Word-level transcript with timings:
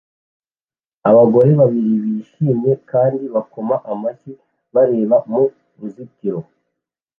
Abagore 1.09 1.49
babiri 1.61 1.91
bishimye 2.03 2.71
kandi 2.91 3.23
bakoma 3.35 3.75
amashyi 3.91 4.31
bareba 4.73 5.17
mu 5.31 5.41
ruzitiro 5.77 6.39